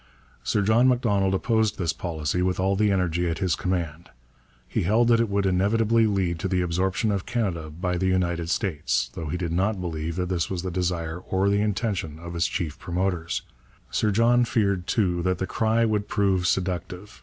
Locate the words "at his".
3.29-3.55